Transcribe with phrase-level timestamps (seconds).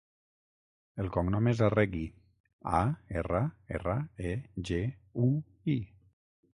[1.03, 2.01] El cognom és Arregui:
[2.79, 2.81] a,
[3.23, 3.45] erra,
[3.79, 3.97] erra,
[4.35, 4.35] e,
[4.71, 4.85] ge,
[5.29, 5.33] u,
[5.77, 5.81] i.